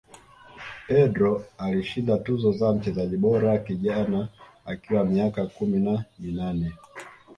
[0.87, 4.29] pedro alishinda tuzo ya mchezaji bora kijana
[4.65, 6.73] akiwa miaka kumi na minane